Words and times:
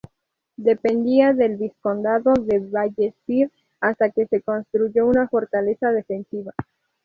Dependía 0.57 1.31
del 1.31 1.57
vizcondado 1.57 2.33
de 2.33 2.57
Vallespir 2.57 3.51
hasta 3.81 4.09
que 4.09 4.25
se 4.25 4.41
construyó 4.41 5.05
una 5.05 5.27
fortaleza 5.27 5.91
defensiva. 5.91 6.53